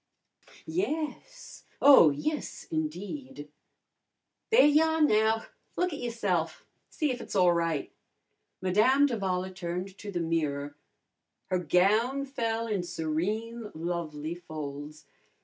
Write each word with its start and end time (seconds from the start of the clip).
"Yes! 0.65 1.63
Oh, 1.79 2.09
yes, 2.09 2.65
indeed!" 2.71 3.51
"There 4.49 4.65
y'ah 4.65 4.99
now! 4.99 5.45
Look 5.75 5.93
at 5.93 5.99
youse'f! 5.99 6.65
See 6.89 7.11
if 7.11 7.21
it's 7.21 7.35
a'right." 7.35 7.91
Madame 8.63 9.05
d'Avala 9.05 9.51
turned 9.55 9.95
to 9.99 10.11
the 10.11 10.19
mirror. 10.19 10.75
Her 11.51 11.59
gown 11.59 12.25
fell 12.25 12.65
in 12.65 12.81
serene, 12.81 13.69
lovely 13.75 14.33
folds. 14.33 15.05